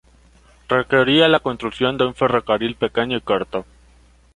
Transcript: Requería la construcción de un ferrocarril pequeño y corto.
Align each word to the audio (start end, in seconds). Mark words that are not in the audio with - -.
Requería 0.67 1.27
la 1.27 1.41
construcción 1.41 1.95
de 1.95 2.07
un 2.07 2.15
ferrocarril 2.15 2.73
pequeño 2.73 3.17
y 3.17 3.21
corto. 3.21 3.67